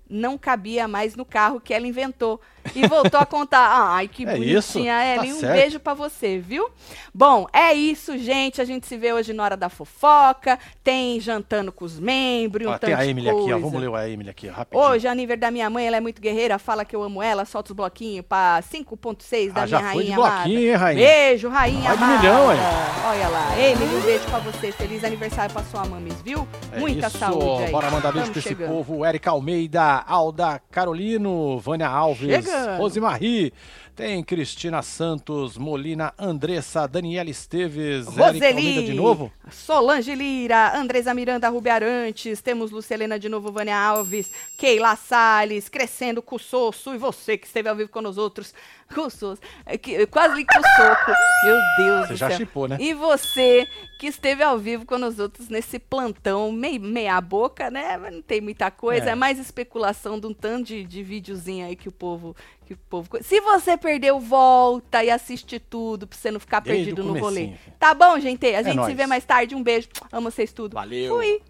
[0.09, 2.41] não cabia mais no carro que ela inventou.
[2.75, 3.67] E voltou a contar.
[3.93, 4.93] Ai, que É bonitinha?
[4.93, 5.33] Tá Ellen.
[5.33, 5.53] um certo.
[5.53, 6.69] beijo pra você, viu?
[7.13, 8.61] Bom, é isso, gente.
[8.61, 10.59] A gente se vê hoje na hora da fofoca.
[10.83, 13.43] Tem jantando com os membros, um Ó, tanto tem a Emily aqui, ó.
[13.43, 13.59] coisa.
[13.59, 14.83] Vamos ler a Emily aqui, rapidinho.
[14.89, 17.45] Hoje é aniversário da minha mãe, ela é muito guerreira, fala que eu amo ela,
[17.45, 20.59] solta os bloquinhos pra 5.6 da Ah, já minha foi de rainha bloquinho, amada.
[20.59, 21.07] hein, rainha?
[21.07, 22.59] Beijo, rainha Vai de milhão, hein?
[23.05, 24.71] Olha lá, Emily, um beijo pra você.
[24.71, 26.47] Feliz aniversário pra sua mames, viu?
[26.71, 27.17] É Muita isso.
[27.17, 27.71] saúde aí.
[27.71, 28.69] Bora mandar beijo Tamo pra esse chegando.
[28.69, 29.05] povo.
[29.05, 32.48] Érica Almeida, Alda Carolino, Vânia Alves, Chegando.
[32.77, 33.51] Rosemarie.
[33.99, 39.29] Tem Cristina Santos, Molina, Andressa, Daniela Esteves, Roseli, de novo.
[39.51, 46.21] Solange Lira, Andresa Miranda Rubi Arantes, temos Lucelena de novo, Vânia Alves, Keila Salles, Crescendo
[46.21, 48.53] com o Sosso, e você que esteve ao vivo com os outros,
[48.95, 51.11] com o Sosso, é que- quase com o soco,
[51.43, 52.37] meu Deus Você do já céu.
[52.37, 52.77] chipou, né?
[52.79, 53.67] E você
[53.99, 58.39] que esteve ao vivo com os outros nesse plantão, meio, meia boca, né, não tem
[58.39, 59.11] muita coisa, É.
[59.11, 62.33] é, mais especulação de um tanto de, de videozinho aí que o povo...
[62.69, 63.09] Que o povo...
[63.23, 67.53] Se você perdeu, volta e assiste tudo, pra você não ficar Desde perdido no rolê.
[67.79, 68.45] Tá bom, gente?
[68.45, 68.95] A gente se nóis.
[68.95, 69.55] vê mais tarde.
[69.55, 69.89] Um beijo.
[70.11, 70.75] Amo vocês tudo.
[70.75, 71.15] Valeu.
[71.15, 71.41] Fui.